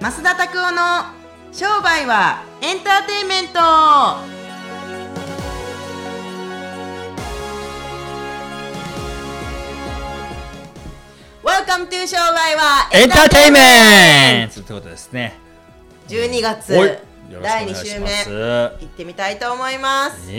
[0.00, 1.04] 増田拓夫の
[1.52, 3.60] 商売はエンターテインメント。
[12.06, 14.62] 商売はエンターテイメント。
[14.62, 15.38] ということですね
[16.08, 16.72] 12月
[17.42, 18.08] 第2週目。
[18.80, 20.30] 行ってみたいと思います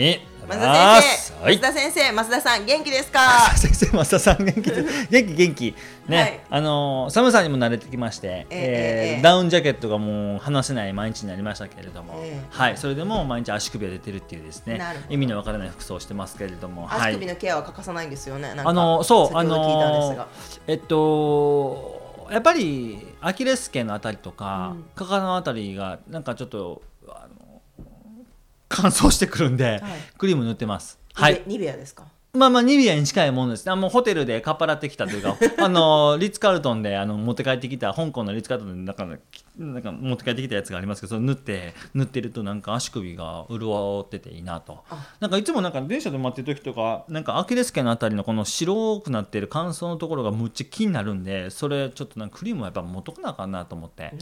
[0.46, 3.20] 増田先生、増田先生、増田さん元気ですか？
[3.56, 4.70] 先生、増田さん元気？
[4.70, 5.74] 元気元気。
[6.08, 18.52] ね、はい、あの寒さにも慣れてきまして、えー、えー、ダウンジャケットがもう離せない毎日になりましたけれども、えー、はい、それでも毎日足首が出てるっていうですね、意味のわからない服装をしてますけれども、足首のケアは欠かさないんですよね。
[18.56, 20.26] あのそうあの
[20.66, 26.80] えっとやっぱりアキレス腱のあたりとか、うん、かかのあたりがなんかちょっと
[28.72, 29.80] 乾燥してくるんで、はい、
[30.16, 30.98] クリーム塗ってます。
[31.14, 31.42] はい。
[31.46, 32.04] ニベアですか？
[32.34, 33.70] まあまあニベアに近いものです。
[33.70, 39.04] あもうホテルでかっぱらってきたというか あのリッツ・カールトンであの持って帰ってきた香港のリッツ・カールトンでなんか
[39.58, 44.82] なんか持って帰ってきたやつがありますけどそれ塗って塗ってるとなんか足首が潤ってていいなと。
[45.20, 54.14] なんかいつもなんか電車で待ってる時とかなんかアキレス腱のあたりのこの白くなってる乾燥のところがむっちゃ気になるんでそれちょっとなんかクリームはやっぱ持っとかなあかんなと思って。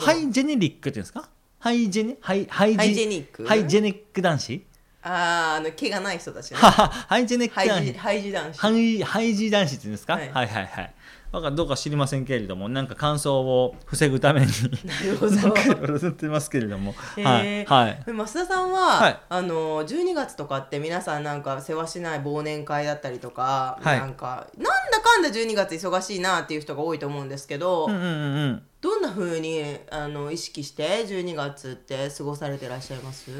[0.00, 1.28] ハイジェネリックっていうんですか？
[1.58, 4.64] ハイジェネハイハイ hygienic？hygienic 男子？
[5.02, 6.58] あああの毛がない人たちね。
[6.58, 7.92] ハイジェネック男子。
[7.98, 8.58] ハイジ男子。
[8.58, 10.94] ハイハイジ男子って言うんですか、はい、はいはいはい。
[11.30, 14.46] かどうか知りませんけれどもなんか乾燥を防ぐために。
[14.84, 15.32] なるほど。
[15.32, 28.04] なんかいろいろ言ってますけれども、はい、はい、増田さんは、はい、あの12月とかって皆さんなんか世話しない忘年会だったりとか、はい、なんかなんだかんだ12月忙しいなっていう人が多いと思うんですけど、うんうんう
[28.46, 33.30] んどんなふうにあの意識して12月って過ごされてらっしゃいます？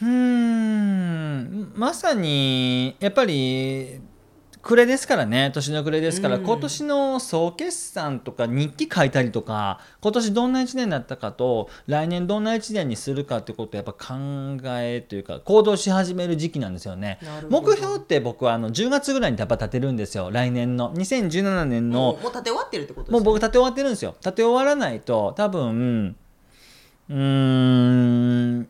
[0.00, 1.72] うん。
[1.74, 4.00] まさにやっぱり
[4.62, 5.50] 暮れですからね。
[5.52, 14.14] 年の暮れですから、うん、今年の総決算とか日記書いたりとか今年どんな1年だったかと来年どんな1年にするかってことをやっぱ考
[14.78, 17.18] えというか行動し始める時期なんですよね。
[17.48, 20.30] 目標って僕はあの10月ぐらいにやっぱ立てるんですよ。
[20.30, 20.92] 来年の。
[20.94, 22.18] 2017年の。
[22.22, 24.14] もう立て終わってるってことね、もう僕立て終わってるんですよ。
[24.20, 26.16] 立て終わらないと多分
[27.10, 28.68] うん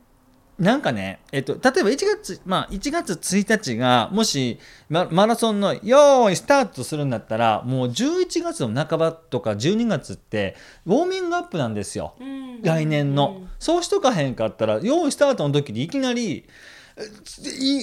[0.59, 4.59] なんかね、えっと、例えば1月、まあ、1月1日が、もし、
[4.89, 12.15] マラソンの、よーい、スタートするんだったら、もう11月の半ばとか12月って、ウォーミングアップなんですよ。
[12.63, 13.43] 来年の。
[13.61, 16.45] そうしとかへんかったら、よーい、スタートの時にいきなり、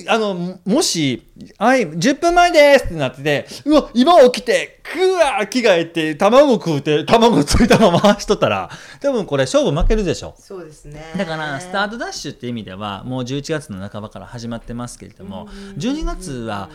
[0.07, 1.23] あの、もし、
[1.57, 10.35] はい、10分前ですってなってて、うわ、今起きて、くわ着替えて、卵食うて、卵ついたまま回しとったら、多分これ勝負負けるでしょ。
[10.37, 11.13] そうですね。
[11.17, 15.47] だから、スタートダッシュって意味では、もう11月の半ばから始まってますけれども、
[15.77, 16.69] 12月は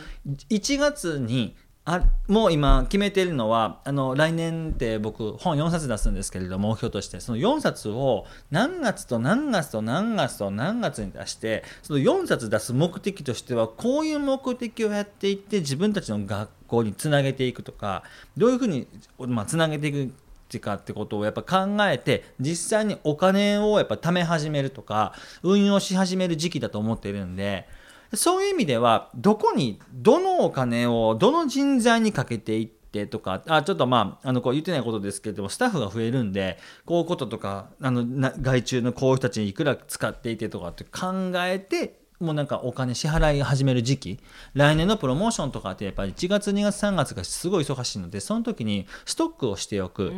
[0.49, 18.05] 1月にあもう今決めているのはあの来年って僕本4冊出すんですけれども目標としてその4冊を何月と何月と何月と何月に出してその4冊出す目的としてはこういう目的をやっていって自分たちの学校につなげていくとか
[18.37, 18.87] どういうふうに、
[19.19, 20.13] まあ、つなげていく
[20.59, 27.69] かってことをやっぱ考えて実際にお金をやっぱ貯め始めるとか運用し始める時期だと思ってるんで。
[28.15, 38.05] そういう意味ではどこにどのお金をどの人材にかけていってとかあちょっとまああのこう言ってないことですけれどもスタッフが増えるんでこういうこととかあの
[38.41, 44.19] 外注のこういう人たちにいくら使っていてとかって考えてもうなんかお金支払い始める時期
[44.55, 50.09] 来年のプロモーションとかってやっぱり1月2月3月がすごい忙しいのでその時にストックをしておく。
[50.09, 50.13] う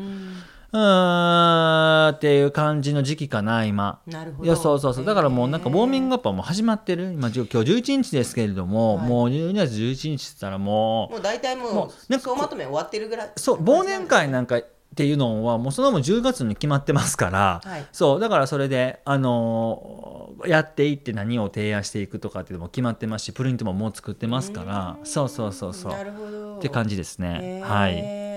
[0.78, 4.00] ーんっていう感じの時期かな今。
[4.06, 4.44] なるほど。
[4.44, 5.04] いやそうそうそう。
[5.04, 7.12] だからもうなんかウォーミングアップはもう始まってる。
[7.12, 14.58] 今今日11日ですけれども、はい、もう12月11日っつったらもうもう大体もうもう総まとめ終わってるぐらいそう忘年会なんか
[14.92, 25.92] っていうのはもうそのも10月に決まってますから、はい、そうだからそれであのー、やっていって何を提案していくとかっていうのも決まってますしプリントももう作ってますからそうそうそうそう。
[25.92, 26.58] なるほど。
[26.58, 27.62] って感じですね。
[27.64, 28.31] はい。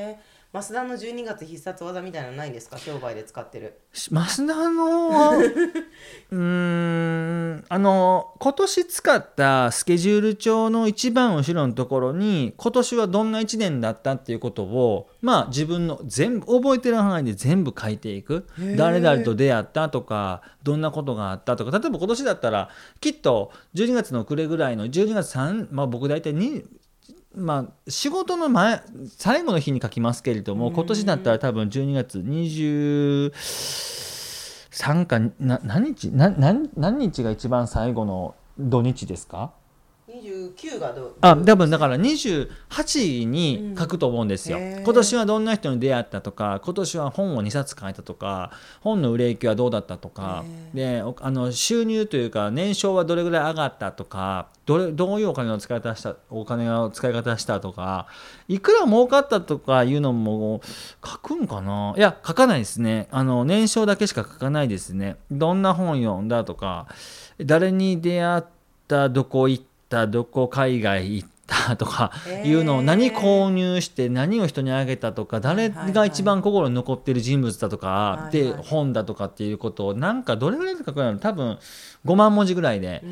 [0.61, 2.77] 増田の12月必殺技みたいなのないんですか？
[2.77, 3.79] 商売で使ってる。
[3.93, 5.31] 増田の
[6.31, 18.47] うんあの今年使ったスケジュール帳の一番後ろのところに今年はどんな1年だったっていうことをまあ自分の全部覚えてる範囲で全部書いていく。
[18.77, 21.71] 誰々と出会ったとかどんなことがあったとか。
[21.77, 22.69] 例えば今年だったら
[23.01, 26.63] きっと12月の暮れぐらいの12月3まあ僕大体2
[27.37, 28.81] まあ、仕事の前
[29.17, 39.51] 最後の日に書きますけれども今年だったら多分12月23かな何日な何何日が一番最後の土日ですか？
[40.07, 41.15] 29がどう？
[41.21, 50.45] あ多分だから28に書くと思うんですよ、うん、今年はどんな人に出会ったとか今年は本を2冊書いたとか本の売れ行きはどうだったとか。
[50.75, 58.07] であの収入というか年商はどれぐらい上がったとかどれどういうお金の使い方したお金の使い方したとか
[58.47, 60.61] いくら儲かったとかいうのも
[61.03, 61.95] 書くんかな？
[61.97, 63.07] いや書かないですね。
[63.09, 65.17] あの年商だけしか書かないですね。
[65.31, 66.87] どんな本読んだとか
[67.39, 68.43] 誰に出会っ
[68.87, 71.75] たどこ行ったったどこ海外行った？
[71.77, 72.11] とか
[72.43, 75.13] いうのを何購入して何を人にあげた？
[75.13, 77.69] とか誰が一番心に残ってる人物だ？
[77.69, 81.19] とかで本だとかっていうことをなんかどれぐらいで書くの？
[81.19, 81.59] 多分
[82.03, 83.03] 5万文字ぐらいで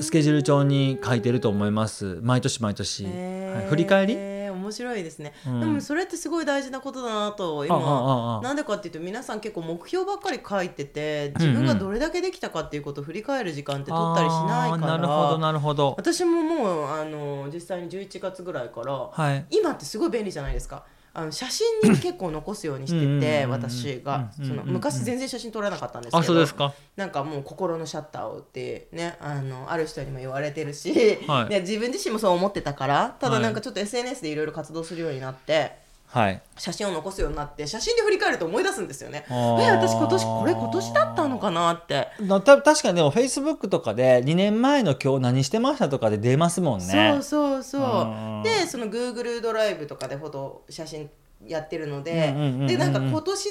[0.00, 2.18] スケジュール帳に書いてると思います。
[2.22, 4.41] 毎年毎年、はい、振り返り？
[4.62, 15.94] 面白いですね、うん、でもそれってすごい大事なことだなと今なんでかっていうと皆さん結構目標ばっかり書いてて自分がどれだけできたかっていうことを振り返る時間って取ったりしないから、なるほどなるほど。
[15.96, 20.84] 私ももうあの実際に11月ぐらいから、はい、今ってすごい便利じゃないですか。
[21.14, 24.30] あの写真に結構残すようにしてて私が。
[24.36, 26.72] その昔全然写真撮らなかったんですけど。
[26.96, 35.81] なんかもう心のシャッターをってねあのある人にも言われてるし、はい、自分自身もそう思ってたからただなんかちょっと SNS でいろいろ活動するようになって。
[36.12, 39.24] はい、写真を残すようになって写真で振り返ると思い出すんですよね。
[39.30, 42.08] え私今年これ今年だったのかなって。
[42.44, 47.14] た確かにでもフェイスブックとかで2年前の今日何してましたとかで出ますもんね。
[47.14, 48.12] そうそうそ
[48.42, 51.08] うでその Google ドライブとかでフォト写真
[51.46, 52.34] やってるので、
[52.66, 53.48] でなんか今年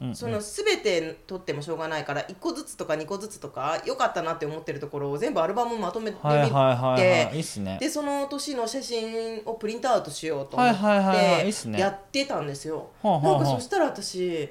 [0.00, 6.30] のその全て撮ってもしょうがないから1個ずつとか2個ずつとか良かったなって思ってるところを全部アルバムまとめてみ
[6.96, 12.88] てでその年の写真をプリントアウトしようと思ってやってたんですよ。
[13.02, 14.48] なんかそしたら私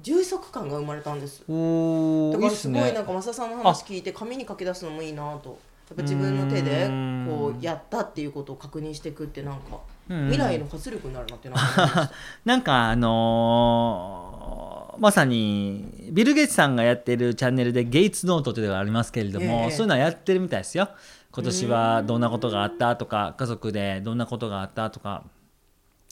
[0.00, 1.40] 充足感が生まれたんです。
[1.40, 5.58] だからすごいなんか増田さんの話聞いて紙に書き出すのもいいなと
[5.90, 6.88] やっぱ自分の手で
[7.28, 11.56] こうやったっていうことを確認していくってなんか未来の活力になるなってな
[12.44, 20.88] なんかあのー、まさにビル・ゲイツさんがやってるチャンネルでゲイツノートというのがありますけれども、えー、そういうのはやってるみたいですよ。
[21.32, 25.24] 今年はどんなことがあったとか家族でどんなことがあったとか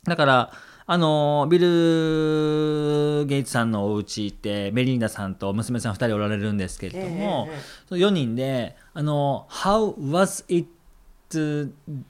[0.04, 0.52] だから
[0.90, 7.48] あのビル・ゲイツさんのお家ってメリンダさんと娘さん2人おられるんですけれども、
[7.90, 10.68] えー、4人であの「How was it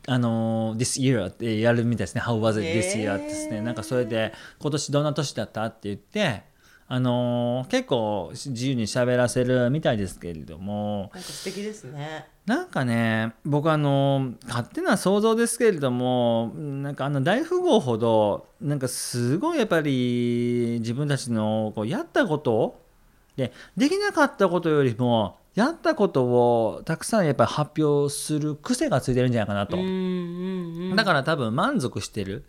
[0.06, 1.26] あの This year?
[1.26, 2.20] ってやるみたいですね。
[2.20, 3.18] How was it this year?
[3.18, 3.62] ですね。
[3.62, 6.44] なんかそれで今年どんな年だったって言って
[6.86, 22.80] あのー、結構自由に喋らせるみたいですけれどもなんか素敵ですねなんかね僕あの勝手な想像ですけれどもなんかあの大富豪ほどなんかすごいやっぱり自分たちのこうやったこと
[23.36, 29.76] でできなかったことよりもやったことをたくさんやっぱり発表する癖がついてるんじゃないかなと。
[30.96, 32.44] だから多分満足してる。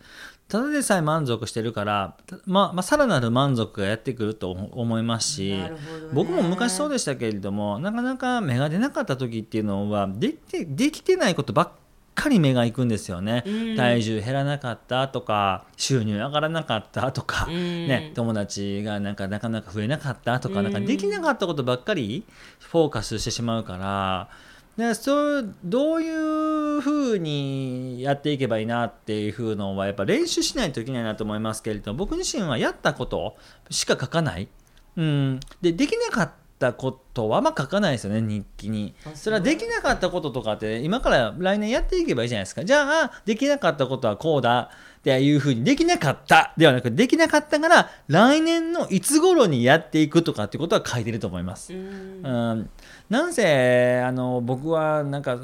[0.50, 5.54] ただでさえ満足してるから、まあ、まあ、さらなる満足がやってくると思いますし、
[6.12, 11.70] 僕も昔そうでしたけれどもなかなか芽が出なかった時っていうのはできてできてないことばっ
[12.16, 22.24] かり目がいくんですよね、うん、体重減らなかったとか収入上がらなかったとか、うん、ね、友達がなんかなかなか増えなかったとか,、なんかできなかったことばっかり
[22.58, 24.28] フォーカスしてしまうから。
[24.76, 33.36] でそうどういうふうにやっていけばいいなっていうふうのはやっぱ練習しないといけないなと思いますけれども僕自身はやったこと
[33.68, 34.48] しか書かない、
[34.96, 38.94] うん、でできなかったったことはあんま書かないですよね日記に。
[39.14, 42.64] それはできなかったこととかって今から来年やっていけばいいじゃないですか。
[42.64, 44.70] じゃあできなかったことはこうだ
[45.00, 51.72] っていうふうにできなかったではなくできなかったから来年のいつ頃にやっていくとかってことは書いてると思います。
[51.72, 52.68] うん
[53.08, 55.38] なんせあの僕はなんか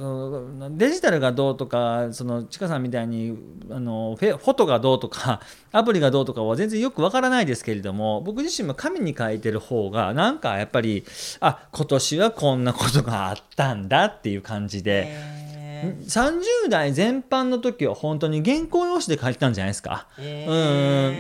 [0.73, 3.35] デジタルがどうとかそのちかさんみたいに
[3.71, 5.41] あのフォトがどうとか
[5.73, 11.03] アプリがどうとかは全然よくわからないですけれども僕自身も紙に書いてる方がなんかやっぱり
[11.41, 15.36] あ今年はこんなことがあったんだっていう感じで。
[15.83, 20.25] 30代全般の時は本当に原稿用紙で書いてたんじゃないですか、うん。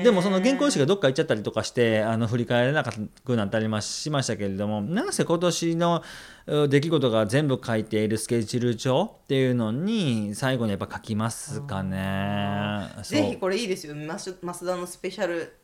[0.02, 6.02] でもその原稿用紙がどっか行っちゃったりとかしてあの振り返れなくなったりしましたけれどもなんせ今年の
[6.46, 12.88] 出来事が全部書いているスケジュール帳っていうのに最後にやっぱ書きますかね。
[13.02, 13.94] ぜひこれいいですよ。
[13.94, 15.56] 増田のスペシャル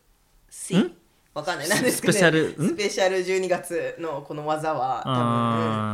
[0.50, 0.94] C
[1.34, 1.68] わかんない。
[1.68, 5.91] なんですけど、ね、スペシャルスペシャル12月のこの技は多分、うん、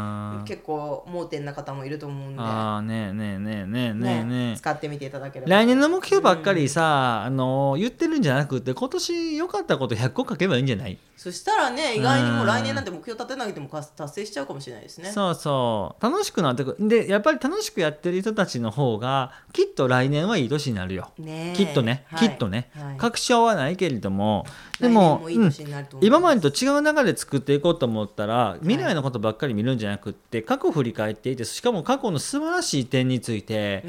[0.49, 2.40] 結構盲点な方もいると思うんで。
[2.40, 4.57] ああねえねえねえねえねえねえ。
[4.57, 5.50] 使ってみていただければ。
[5.50, 6.85] 来年の目標ばっかりさ、う
[7.25, 10.99] ん、あの言ってるんじゃなくて今年良かったこと100個書けばいいんじゃない？
[11.17, 15.11] そしたらね意外にも来年なんて目標立てなくても達成しちゃうかもしれないですね。
[15.11, 16.02] そうそう。
[16.02, 16.88] 楽しくなってくる。
[16.88, 24.47] でやっぱり楽しくやってる人たちの方がきっと来年はいい年になるよ、ね、きっとね、はい、きっとね、はい、確証はないけれども。
[24.81, 33.83] でもいい年になると思います、今までと違う流れで作っていこうと思ったら未来のことばっかり見るんじゃなくって、過去を振り返っていてしかも過去の素晴らしい点について、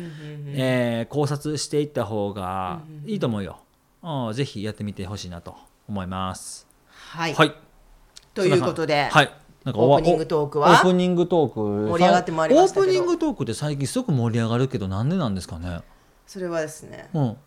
[0.48, 3.60] えー、考察していった方がいいと思うよ。
[4.02, 5.56] うん、ぜひやってみてほしいなと
[5.88, 6.68] 思います。
[6.92, 7.54] はい、はい、
[8.34, 9.32] ということで、はい、
[9.64, 10.72] なんかオープニングトークは？
[10.72, 15.82] オープニングトーク盛り上がってまいりましたオープニングトークで最近すごく盛り上がるけどなんでなんですかね。
[16.28, 17.38] それはですね、うん、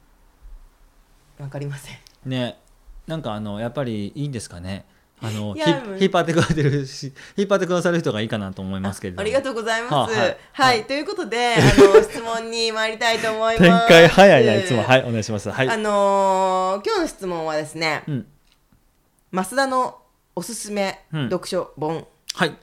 [1.38, 1.97] わかりません。
[2.25, 2.59] ね。
[3.06, 4.85] なんかあのやっぱりいいんですかね
[5.23, 9.93] あの引っ張ってくれてるし 引っ張ってくださる人がいいかなと思いますけどありがとうございます。
[9.93, 13.88] ははい、はい、ということで あの質問に参りたいと思います。
[13.88, 15.50] 展開早いないつもはいお願いします。
[15.50, 15.69] はい。
[15.69, 18.26] あのー、今日の質問はですね、うん、
[19.33, 19.99] 増田の
[20.35, 22.07] おすすめ読書本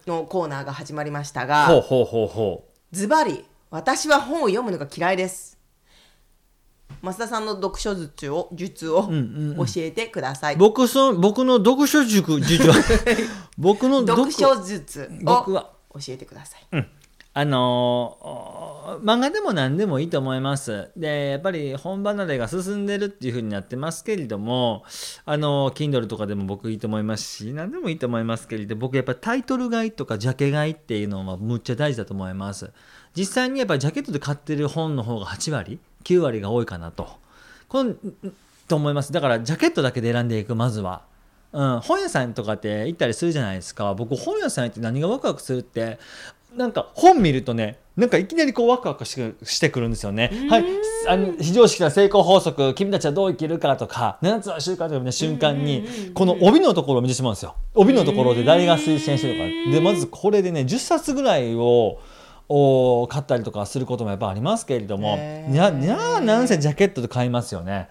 [0.07, 2.95] のコーナーが始まりましたが、ほうほうほうほう。
[2.95, 5.58] ズバリ私は本を読むのが嫌いです。
[7.01, 9.03] 増田さんの読書術を術を
[9.57, 10.55] 教えてください。
[10.55, 12.69] うんうんうん、僕そ僕の読書塾術
[13.57, 15.65] 僕の読書術を教
[16.09, 16.67] えてください。
[16.73, 16.87] うん
[17.39, 20.89] あのー、漫画でも何でもいいと思います。
[20.97, 24.83] で、やっぱり本離れが進んでるっていう風になってますけれども、
[25.25, 32.71] あのー、Kindle とかでも僕いいと思いますし、何でもいいと思いますけれど、僕やっぱタイトル買いとかジャケ買いっていうのはむっちゃ大事だと思います。
[33.15, 37.07] 実際にやっぱりジャケットで買ってる本の方が8割9割が多いかなと。
[37.67, 37.95] この
[38.67, 39.11] と思います。
[39.11, 41.01] だからジャケットだけで選んでいく、まずは。
[41.51, 43.93] うん、本屋さんとかって行ったりするじゃないですか。
[43.95, 45.97] 僕本屋さん行って何がワクワクするって、
[46.55, 50.31] なんか本見るとね、なんかいきなりこうワクワクしてくるんですよね。
[50.49, 50.65] はい、
[51.07, 57.55] あの非常識な成功法則、君たちはどう生きるかとか、7つの習慣とかの瞬間に、この帯のところを見てしまうんですよ。
[57.73, 59.71] 帯のところで誰が推薦してるとか。
[59.71, 61.99] で、まずこれでね、10冊ぐらいを、
[62.49, 65.17] を買ったりとかすることもやっぱありますけれども
[65.49, 67.89] いやいやなんせジャケットで買いますよね。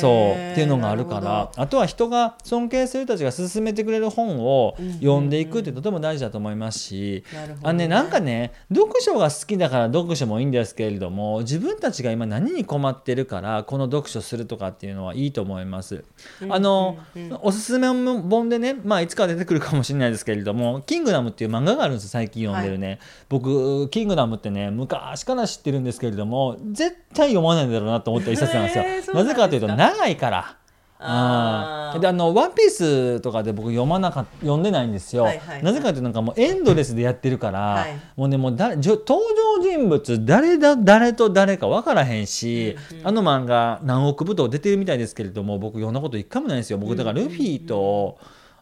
[0.00, 1.50] そうっていうのがあるから。
[1.56, 7.24] あとは人が尊敬する人たちが勧めてくれる本を読んでいくってとても大事だと思いますし、
[7.62, 16.04] あねなんかね読書が好きだから読書もいいんですけれども自分たちが今何に困ってるからこの読書するとかっていうのはいいと思います。
[16.48, 16.98] あの、
[17.42, 22.88] おすすめ本でねまあいつか出てくるかもしれないですけれども「キングダム」っていう漫画があるんです最近読んでるね。
[22.88, 22.98] はい、
[23.28, 28.84] 僕キングダムってね昔から知ってるんですけれども絶対読まないんだろうなと思った一冊なんですよ。
[29.02, 30.56] すなぜかというと長いから。
[31.04, 39.18] あであの「ワンピースとかで僕読まなか読んでないんですよ、はいはいはい、なぜかというとなんかもうエンドレスでやってるから、はい、もうねもうだ登場
[39.60, 46.78] 人物誰だ誰と誰か分からへんし、うんうん、あの漫画何億部と出てるみたいですけれども僕読んだこと一回もないんですよ。
[46.78, 48.18] 僕だからルフィと、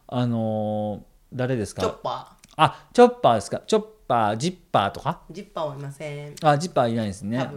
[0.09, 0.17] うん。
[0.17, 1.83] うん、あの誰ですか？
[1.83, 2.53] チョッパー。
[2.57, 3.61] あチョッパーですか？
[3.67, 3.81] チョッ
[4.11, 5.21] パージッパーとか？
[5.31, 6.35] ジッパーはいません。
[6.43, 7.49] あジッパーいないですね。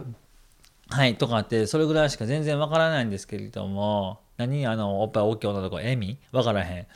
[0.87, 6.17] はいとかってそれぐらいしか全然わからないんですけれども何あのおっぱい大きい女の子エミ？
[6.31, 6.87] わからへん。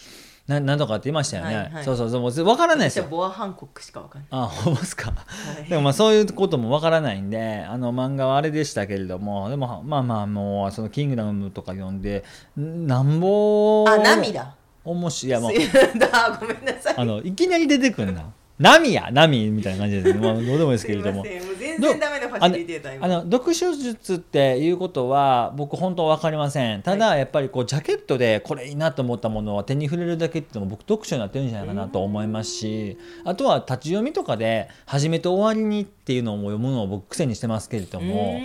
[0.47, 3.05] な何とかって言いましたよね、はいはい、そうそうそうもう分からないですよ。
[3.09, 4.27] ボアハンコックしか分かんない。
[4.31, 5.25] あほんますか、は
[5.59, 12.23] い、でもまあそういうことも分からないんであの漫画はあれでしたけれどもでもまあまあもうその「キングダム」とか読んで
[12.55, 14.55] なんぼあ涙。
[14.85, 15.51] 面白いやもう
[16.39, 16.95] ごめんなさい。
[16.97, 21.23] あのいきなり出てくるな波や波みたいな感じですね、まあ、どうでもいいですけれども。
[21.59, 26.81] 全然ダメなファシリテーターあの読書術っていうことは僕本当分かりません。
[26.81, 38.39] ただやっぱりこうジャケットでこれいいなと思ったものは手に触れるだけっていうのも僕読書になってるんじゃないかなと思いますしあとは立ち読みとかで初めと終わりにっていうのを読むのを僕癖にしてますけれども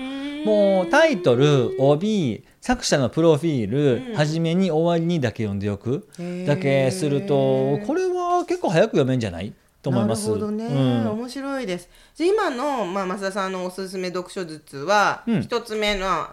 [0.45, 6.07] もうタイトル帯作者のプロフィール、うん、初めに終わりにだけ読んでおく
[6.47, 9.55] だけするとこれは結構早く読めんじゃない
[9.85, 10.29] と思います。
[10.29, 11.91] なるほどね、うん、面白いです。
[12.15, 16.27] じゃ今のまあ増田さんのおすすめ読書術は一、うん、つ目の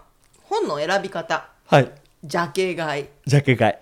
[0.43, 1.50] 本の選び方。
[1.67, 1.91] はい。
[2.24, 3.05] ジャケ買い。
[3.25, 3.74] ジャケ買い。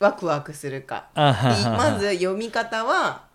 [0.00, 1.06] ワクワクするか。
[1.14, 3.30] まず読み方は。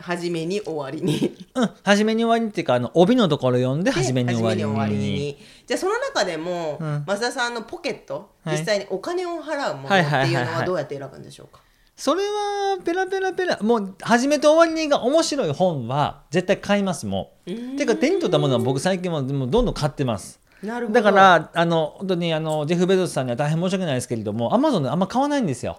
[0.00, 5.36] 初めに終わりにうん、初めに終わりにっていうかあの帯のところ読んで初めに終わりに
[5.66, 11.69] じゃあその中でも、うん、増田さんのポケット、実際にお金を払うものっていうのはどうやって選ぶんでしょうか、はいはいはいはい
[12.00, 17.50] それはペラペラペラもう始めと終わりにが面白い本は絶対買いますもん。
[17.50, 20.40] ていうか手に取ったものは僕最近はもうどんどん買ってます。
[20.62, 25.78] なるほどだからあの本当にあのジェフ・ベゾスさんには大変申し訳ないですけれどもアマゾンであんま買わないんですよ。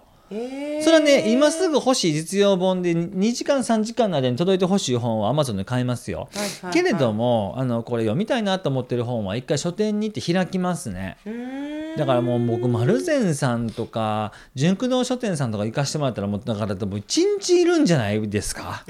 [0.82, 11.18] それはね今すぐ欲しい実用本で2時間3時間の間に届いてほしい本は Amazon で買えますよ、はいはいはい、けれどもあのこれ読みたいなと思ってる本は一回書店に行って開きますね。
[11.96, 18.84] だからもう僕丸善さんとか純駆動書店さんとか行かしてもらったらもうだからもう一日いるんじゃないですか。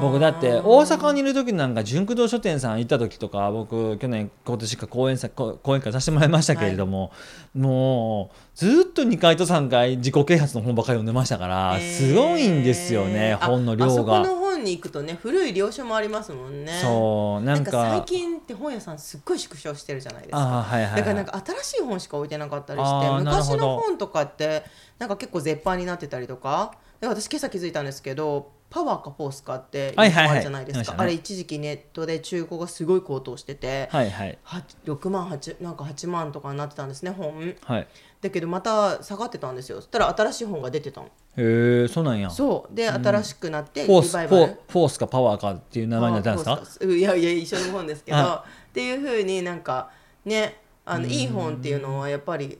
[0.00, 7.10] 僕だって大阪にいる時なんか純駆動書店さん行った時とか僕去年今年か講演講演会させてもらいましたけれども、は
[7.56, 13.92] い、もうずっと2回と3回自己啓発の本ばっかり読んでましたからすごいんですよね、本の量が。
[13.92, 16.72] あそこの本に行くとね古い領書もありますもんね。
[16.80, 20.38] そうなんか最近って本屋さんすっごい縮小してるじゃないですか。
[20.38, 24.62] はいはいはい、だからなんか新しい本しか置いてなかったりして昔の本とかって
[24.98, 26.72] なんか結構絶版になってたりとか
[27.02, 34.38] で私今朝気づいたんですけどパワーかフォースかってあるじゃないですか、あれ一時期ネットで中古がすごい高騰してて、はいはい、
[34.84, 37.88] 6万8なんか8万とかになってたんですね本、はい、
[38.20, 39.76] だけどまた下がってたんですよ。
[39.76, 41.06] そしたら新しい本が出てたの。
[41.06, 42.30] へえそうなんや。
[42.30, 42.74] そう。
[42.74, 46.86] で、新しくなってフォースフォースかパワーかっていう名前になったんですか？
[46.86, 49.90] いやいや一緒の本ですけどっていうふうになんか
[50.24, 52.58] ねあのいい本っていうのはやっぱり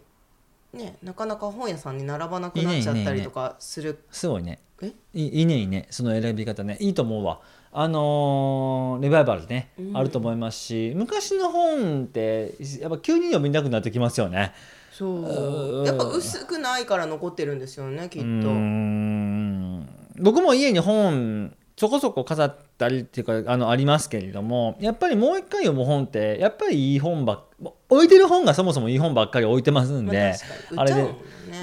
[0.73, 4.05] ねなかなか本屋さんに並ばなくなっちゃったりとかする。
[4.11, 4.93] すごいねえ？
[5.15, 6.77] いいねいいねその選び方ね。
[6.81, 7.41] いいと思うわ。
[7.73, 14.53] あのー、レバイバルね、うん、あると思いますし昔の本ってやっぱ急に読みたくなってきますよね。
[14.91, 15.87] そう。
[15.87, 18.49] やっぱ薄くないから残ってるんですよねきっと。
[20.23, 27.45] 僕も家に本そこそこ飾ったりっていうかあのありますけれどもやっぱりもう一回読む本ってやっぱりいい本ばっ
[27.89, 30.35] 置いてる本がそもそもいい本ばっかり置いてますんで、
[30.73, 31.15] まあ、あれで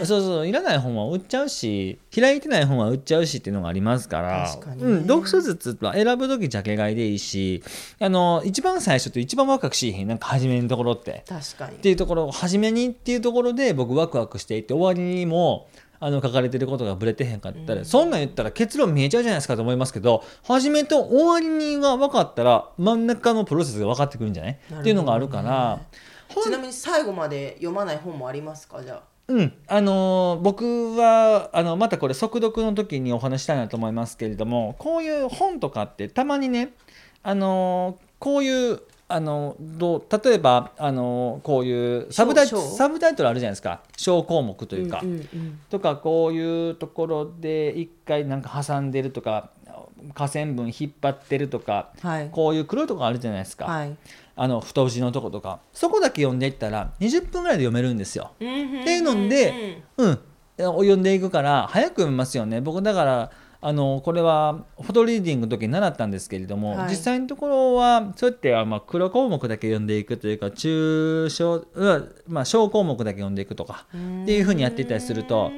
[0.05, 4.49] そうそういらない本は売っちゃうし開いてない本は売っちゃうしっていうのがありますから。
[4.79, 7.61] うん、読書術は選ぶ時ジャケ買いでいいし
[7.99, 11.23] あの一番最初と一番ワクワクしへんなんか初めのところって。
[11.27, 11.75] 確かに。
[11.75, 15.67] っていうところ初めにっていうところで僕ワクワクしていて終わりにも
[15.99, 25.79] あの書かれてることがぶれてへんかったら、うん、そんなん言ったら結論見えちゃうじゃないですかと思いますけど初めと終わりにが分かったら真ん中のプロセスが分かってくるんじゃない、ね、っていうのがあるから。
[26.41, 28.81] ちなみに最後まで読まない本もありますか？
[28.81, 29.01] じゃあ。
[29.27, 29.53] うん。
[29.67, 36.73] あのー、僕はあのまたこれ速読の時にお話したいなと思いますけれどもこういう本とかってたまにね
[37.23, 43.81] あのー、こういうあのどう例えばあのこういうサブタイサブタイトルあるじゃないですか。
[43.95, 49.51] 小項目というか、うんうんうん、とかこういうところで一回なんか挟んでるとか
[50.15, 53.95] 下線分引っ張ってるとか、はい、こういう黒いとこあるじゃないですか、はい、
[54.35, 55.59] あの太字のとことか。
[55.73, 58.31] そこだけ読んでいったら20分ぐらいで読めるんですよ。
[58.35, 60.19] っていうので、うん、
[60.57, 62.61] 読んでいくから早く読めますよね。
[62.61, 63.31] 僕だから
[63.65, 71.65] あのこれはフォトリーディングの時に習ったんですけれども、はい、実際のところはそうやってまあ黒項目だけ読んでいくというか中小、
[72.27, 75.51] まあ、小項目だけ読んでいくとかっていうふうにやっていったりすると。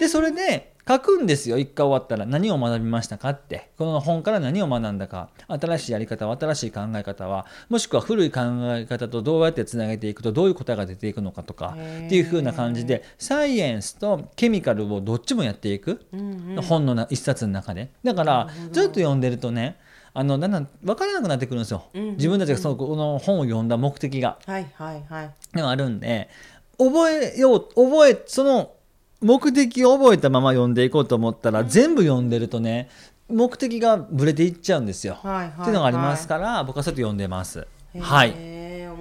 [0.00, 1.58] でそれで書くんですよ。
[1.58, 2.26] 一回終わったら。
[2.26, 3.70] 何を学びましたかって。
[3.78, 5.28] この本から何を学んだか。
[5.46, 7.46] 新しいやり方は新しい考え方は。
[7.68, 8.40] もしくは古い考
[8.76, 11.76] え方とどうやってつなげていくとどういう答えが出ていくのかとか。
[11.76, 17.90] っていう風な感じでサイエンスとケミカルをどっちもやっていく、うんうん、本の一冊の中で。
[18.02, 19.76] だからずっと読んでるとね
[20.14, 24.38] あのだんだん分からなくなってくるんですよ、うんうんうん、自分たちがそのこの本を読んだ目的が。
[24.46, 26.28] はいはいはい、でもあるんで
[26.76, 28.72] 覚えよう覚えその
[29.22, 32.90] 目的を覚えたまま読んでいこうと思ったら、全部読んでるとね
[33.28, 35.18] 目的がぶれていっちゃうんですよ。
[35.22, 37.66] はいはいはい、っていうのがありますから僕はそうやって読んでます。
[37.98, 38.34] はい。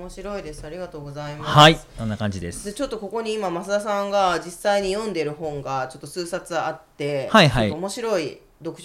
[0.01, 0.65] 面白いです。
[0.65, 1.51] ありがとうございます。
[1.51, 1.79] はい。
[1.97, 2.65] こんな感じです。
[2.65, 7.71] でちょっとここに今増田さんが実際に読んでる本がちょっと数冊あってはいはい。
[7.71, 8.77] 面白い読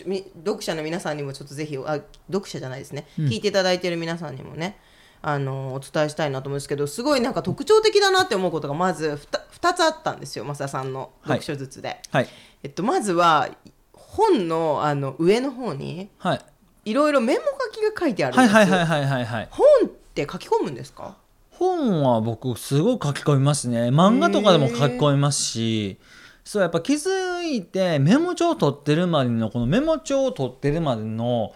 [0.44, 4.78] 読者の皆さんにもちょっとぜひあ読者じゃないですね、うん、聞いていただいてる皆さんにもね
[5.22, 9.18] あのお伝えしたいなと思うんですけどすごいなんか特徴的だなって思うことがまず
[9.66, 12.28] 2, 2つあったんですよ増田さんの読書ずつで、はい、
[12.62, 13.48] えっと、まずは
[13.92, 21.16] 本のあの上の方に、はい、いろいろメモ書きが書いてあるんですはいはいはいはいはい、本って書き込むんですか？
[21.50, 23.88] 本は僕すごい書き込みますね。
[23.88, 25.98] 漫画とかでも書き込みますし
[26.44, 31.54] そうやっぱ気づいてメモ帳を取ってるまでのこのメモ帳を取ってるまでの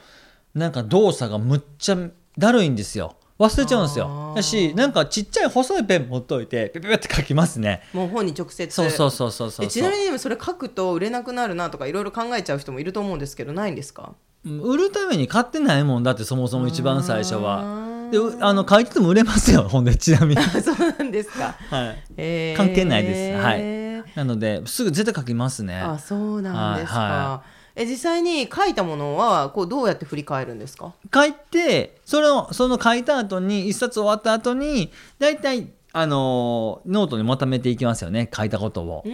[0.55, 1.96] なんか動作がむっちゃ
[2.38, 4.35] だるいんですよ忘れちゃうんですよ。
[4.37, 7.83] だしなんかちっちゃい細いペン持っといてペペペって書きますね。
[7.94, 8.70] もう本に直接。
[8.72, 14.12] そうそうそうそうそうちなみにそれ書くと売れなくなるなとかいろいろ考えちゃう人もいると思うんですけどないんですか？
[14.44, 17.88] 売るために買ってないもんだってそもそも一番最初は。
[18.11, 20.42] であの書いてても売れますよほんでちなみに。
[20.42, 21.98] そうなんですか、はい。
[22.18, 23.42] えー、関係ないです。
[23.42, 23.90] はい。
[24.16, 25.81] なのですぐ絶対書きますね。
[25.81, 30.92] あそうなんですか、はいはいえ実際に書いたものはこうどうやって振り返るんですか？
[31.12, 39.04] 書いてそれをその書いた後に一冊終わった後に大体あのノートにまとめていきますよね書いたことを。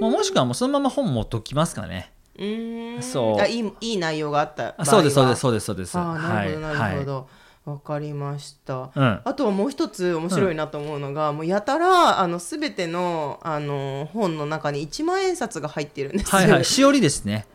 [0.00, 2.12] まあ、もしくはもうそのまま本持っときますかね。
[2.38, 3.02] うん。
[3.02, 3.40] そう。
[3.40, 5.98] あいいいい内容があったそうですそうですそうですそうです。
[5.98, 7.24] あなるほどなるほど、はい。
[7.64, 17.46] わかりました、うん、あとはもう一つ面白いなと思うのが、うん、もうやたらあの全てのあの本の中に一万円札が入ってるんですはいはいしおりですね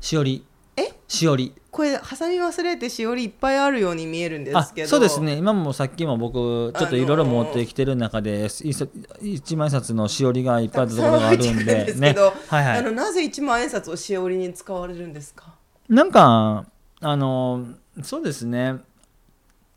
[0.00, 0.44] しおり。
[0.76, 0.92] え？
[1.08, 1.52] しおり。
[1.70, 4.88] これ挟み忘れてしおりいっぱいあるように見えるんですけど。
[4.88, 5.36] そうですね。
[5.36, 8.88] 今もさっきも僕ちょっといろいろ持ってきてる中で、あのー、
[9.22, 12.14] 一万円札のしおりがいっぱいあるところがあるんでね。
[12.48, 15.54] はいはい、あのなぜ一万円札をしおりに使われるんですか？
[15.88, 16.64] なんか
[17.00, 17.66] あの
[18.02, 18.76] そうですね。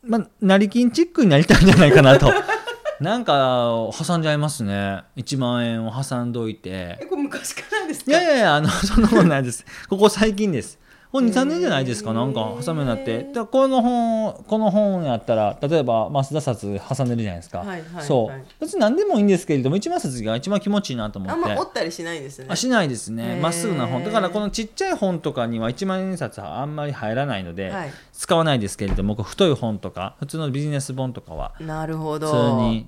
[0.03, 2.31] まあ成金チックになりたいんじゃないかなと
[3.01, 5.03] なんか挟んじゃいますね。
[5.17, 6.99] 1万円を挟んどいて。
[7.01, 8.11] えこれ昔からですか？
[8.11, 9.65] いやいやいやあのそんなことないです。
[9.89, 10.79] ここ最近です。
[11.11, 12.13] これ23年じゃないですか？
[12.13, 18.41] なんか挟むようになってでこの本この本やったら例えば増田札挟んでるじゃないですか、はいはいはい、そう。
[18.61, 21.33] 別に何でもいいんですけれども一万冊が一番気持ちいいなと思って。
[21.33, 22.45] あんま折ったりしないですね。
[22.47, 23.37] あしないですね。
[23.41, 24.05] まっすぐな本。
[24.05, 31.55] だからこのちっちゃい本とかには一万円札はあんまり入らないので、はい、使わないですけれども太い本とか普通のビジネス本とかは。
[31.59, 32.27] なるほど。
[32.27, 32.87] 普通に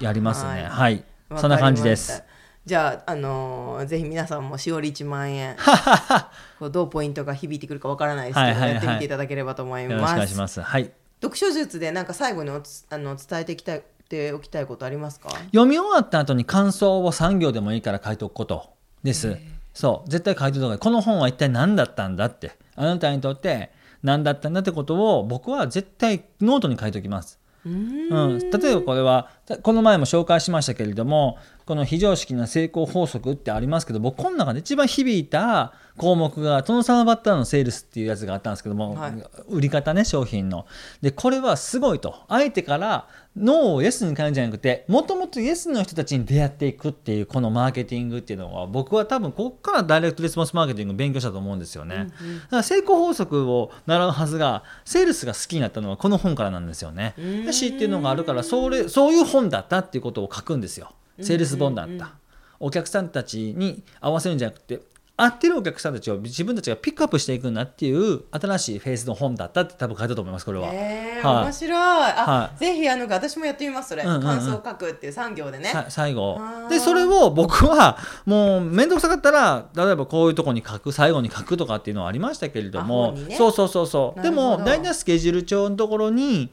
[0.00, 0.50] やりますね。
[0.50, 1.04] はい、はい、
[1.36, 2.22] そんな感じです。
[2.64, 5.56] じゃあ、あのー、ぜひ皆さんもしおり1万円。
[6.60, 9.92] こうどうポイントが響いてくるかわからないですけど、はいはいはい、やってみていただければと思います。
[9.92, 10.60] よろしくお願いします。
[10.60, 10.92] はい。
[11.20, 15.30] 読書術でなんか最後にあの伝えていきたいておきたいことありますか？
[15.30, 18.70] 読み終わった後に感想を3行でもいいから書いておくこと
[19.02, 19.36] です。
[19.74, 20.10] そう。
[20.10, 22.52] 絶対書いておくがこの本は一体何だったんだって。
[22.76, 27.38] あなたにとって何だったんだってことを僕は絶対ノートに書いておきます。
[27.64, 29.30] うん、例えばこれは
[29.62, 39.12] この前も紹介しましたけれどもこの非常識な成功法則ってありますけど僕この中で一番響いた項目がトノサマバッターのセールスっていうやつがあったんですけども、はい、
[39.48, 40.66] 売り方ね商品の。
[41.02, 42.14] でこれはすごいと。
[42.28, 57.14] 相手からノーをイエスに変えるんじゃなくてもともとイエスの人たちに出会っていくっていうこのマーケティングっていうのは僕は多分ここからダイレクトレスポンスマーケティング勉強したと思うんですよね、うんうん、だから成功法則を習うはずがセールスが好きになったのはこの本からなんですよね。
[57.46, 60.92] よしっていうのがあるからそれそういう本だったっていうことを書くんですよ。
[61.20, 62.12] セールス本だった。
[62.60, 64.80] お客さんたちに合わせるんじゃなくて
[65.16, 70.70] 合ってるお客さんたちを自分たちがピックアップしていくんだっていう新しいフェーズの本だったって多分書いたと思いますこれは。
[70.72, 71.78] えー、はい、面白い。
[71.78, 75.70] あ、はい、ぜひあの私もやってみますそれ、うんうんうん、感想を書くっていう産業でね。
[75.88, 76.40] 最後。
[76.70, 84.22] でそれを僕はもう面倒くさかったら例えばこういうとこに書く最後に書くとかっていうのはありましたけれども、ね、そうそうそうそう。
[84.22, 86.50] でも大体スケジュール帳のところに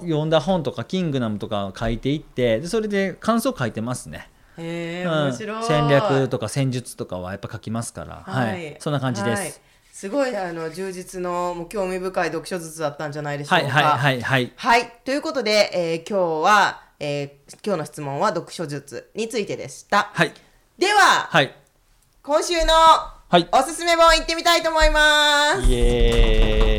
[0.00, 4.30] 読んだ本とか「キングダム」とか書いていってでそれで感想書いてますね。
[4.56, 9.42] へ面白い、戦略とか戦術とかはやっぱ書きますから、はい、はい、そんな感じです。
[9.42, 9.54] はい、
[9.92, 13.66] すごいあの充実のもう興味深い読書術だったんじゃないでしょうか。
[13.66, 20.10] はいはいはい、はい、ということで、えー、今日は、えー、今日の質問は読書術についてでした。
[20.12, 20.32] はい、
[20.78, 21.54] では、はい、
[22.22, 22.72] 今週の
[23.50, 25.68] おすすめ本いってみたいと思います。
[25.68, 26.73] イエーイ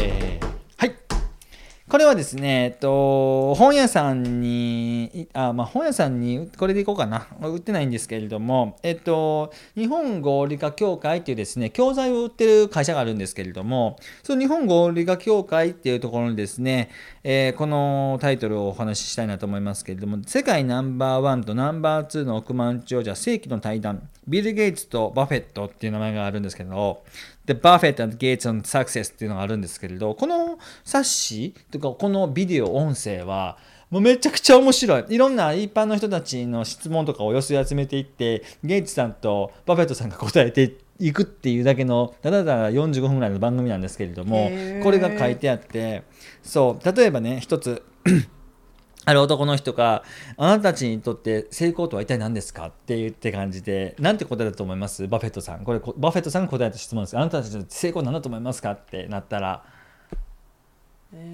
[1.95, 7.25] これはですね、えっと、本屋さんに、あ、まあ、本屋さんに、これでいこうかな。
[7.41, 16.89] 売ってないんですけれども、えっと、日本合理化協会っていうですね、教材を売ってる会社があるんですけれども、その日本合理化協会っていうところにですね、
[17.27, 27.03] えー、このタイトルをお話ししたいなと思いますけれども、世界ナンバーワンとナンバーツーの億万長者、世紀の対談、ビル・ゲイツとバフェットっていう名前があるんですけど、
[27.47, 33.57] The Buffett and Gates on Success っていうのがあるんですけれど、この冊子とかこのビデオ、音声は、
[33.89, 35.05] もうめちゃくちゃ面白い。
[35.09, 44.49] いろんな一般の人たちの質問とかを寄せ集めていって、ゲイツさんとバフェットさんが答えていってくっていうだけの、ただただ45分ぐらいの番組なんですけれども、
[44.83, 46.03] これが書いてあって、
[46.43, 47.83] そう、例えばね、一つ
[49.07, 50.03] ある男の人が、
[50.37, 55.07] あなたたちにとって成功とは一体何ですかって言って感じで、なんて答えだと思います？
[55.07, 55.63] バフェットさん。
[55.63, 57.17] これ、バフェットさんが答えた質問です。
[57.17, 59.63] あなたたちの成功何だと思いますかってなったら、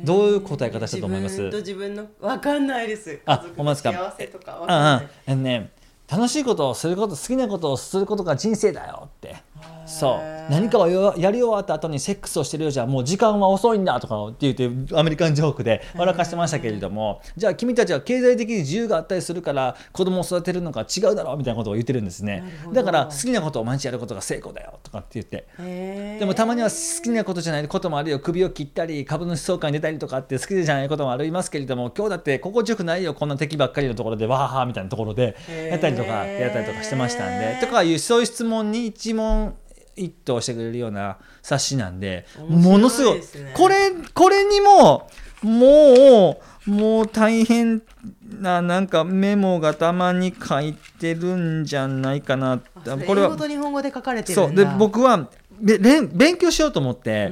[0.03, 1.39] どういう答え方したと思います？
[1.39, 3.19] 自分と自分の分かんないです。
[3.25, 3.93] あ、思いますか？
[3.93, 5.05] 幸せとか分かんない。
[5.05, 5.71] ああ、ね、
[6.11, 9.37] 楽しいことをすること、好きなことをすることが人生だよって。
[9.85, 10.31] そう。
[10.49, 22.43] 何かをやり終わった後にセックスをしてるようじゃもう時間は遅いんだとかって言ってアメリカンジョークで笑かしてましたけれどもじゃあ君たちは経済的に自由があったりするから子供を育てるのが違うだろうみたいなことを言ってるんですね。
[22.73, 25.45] だから好きなことを毎日やることが成功だよとかって言って。
[26.19, 35.35] でもたまには好きなことじゃないこともあるよ首を切ったり株主総会に出たりとかって好きじゃないこともありますけれども今日だって心地よくないよこんな敵ばっかりのところでわーはーみたいなところで
[35.69, 37.57] やったりとかやったりとかしてましたんで。
[37.61, 39.50] とかいうそういう質問に一問
[40.03, 43.21] 一答してくれるような冊子なんで、ものすごい
[43.53, 45.07] これこれにも
[45.41, 47.81] もうもう大変
[48.39, 52.59] ななんかメモがたまに書いてるんじゃないかな
[53.07, 54.55] これは日本語で書かれてるそう。
[54.55, 55.27] で僕は
[55.59, 57.31] べ勉強しようと思って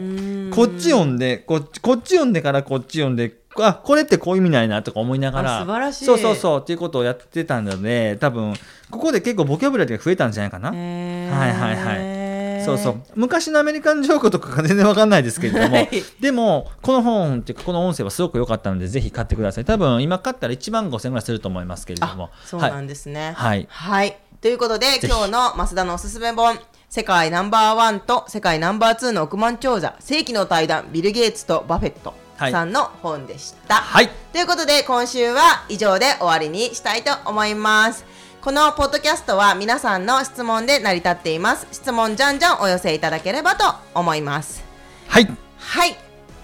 [0.52, 6.06] こっち読んでこっちこっち読んでからこっち読んであこれってこういう意味ないなとか思いながら素晴らしい。
[6.06, 8.54] そうそうそうっていうことをやってたので多分
[8.90, 10.70] ここで結構ボキャブラリーが増えたんじゃないかな。
[10.70, 12.19] はいはいはい
[12.66, 13.02] そうそう。
[13.16, 19.66] 昔のアメリカンジョークとかが全然わかんないですけれども、はい、でもこの本っていうかこの音声はすごく良かったのでぜひ買ってください。
[19.66, 22.30] 多分今買ったら1万5000円ぐらいすると思いますけれども。
[22.46, 23.34] そうなんですね。
[23.36, 33.76] はい、はい、ということで今日の増田のおすすめ本世界ナンバーワンと世界ナンバーツーの億万長者世紀の対談ビル・ゲイツとバフェットさんの本でした。
[33.76, 38.06] はい、ということで今週は以上で終わりにしたいと思います。
[38.42, 41.68] このポッドキャストは皆さんの質問で成り立っています。
[41.74, 44.64] 質問じゃんじゃんお寄せいただければと思います。
[45.10, 45.28] はい。
[45.58, 45.98] はい。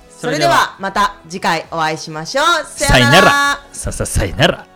[0.10, 2.66] それではまた次回お会いしましょう。
[2.66, 3.60] さよなら。
[3.72, 4.75] さささよなら。